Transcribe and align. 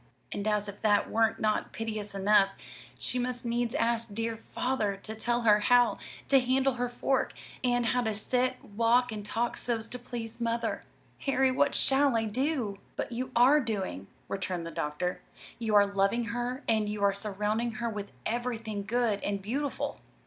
And 0.31 0.47
as 0.47 0.67
if 0.67 0.81
that 0.81 1.11
were 1.11 1.35
not 1.37 1.71
piteous 1.73 2.15
enough, 2.15 2.53
she 2.97 3.19
must 3.19 3.45
needs 3.45 3.75
ask 3.75 4.07
the 4.07 4.15
dear 4.15 4.35
Father 4.35 4.97
to 5.03 5.13
tell 5.13 5.41
her 5.41 5.59
how 5.59 5.99
to 6.27 6.39
handle 6.39 6.73
her 6.73 6.89
fork, 6.89 7.35
and 7.63 7.85
how 7.85 8.01
to 8.01 8.15
sit, 8.15 8.55
walk, 8.65 9.11
and 9.11 9.23
talk 9.23 9.57
so's 9.57 9.87
to 9.89 9.99
please 9.99 10.41
mother. 10.41 10.81
Harry, 11.19 11.51
what 11.51 11.75
shall 11.75 12.17
I 12.17 12.25
do?" 12.25 12.79
"But 12.95 13.11
you 13.11 13.29
are 13.35 13.59
doing," 13.59 14.07
returned 14.27 14.65
the 14.65 14.71
doctor. 14.71 15.21
"You 15.59 15.75
are 15.75 15.85
loving 15.85 16.25
her, 16.33 16.63
and 16.67 16.89
you 16.89 17.03
are 17.03 17.13
surrounding 17.13 17.73
her 17.73 17.87
with 17.87 18.11
everything 18.25 18.83
good 18.85 19.21
and 19.23 19.39
beautiful." 19.39 19.99